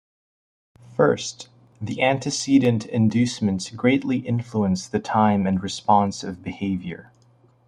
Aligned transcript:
First, 0.95 1.49
the 1.79 2.01
antecedent 2.01 2.87
inducements 2.87 3.69
greatly 3.69 4.17
influence 4.17 4.87
the 4.87 4.99
time 4.99 5.45
and 5.45 5.61
response 5.61 6.23
of 6.23 6.41
behavior. 6.41 7.11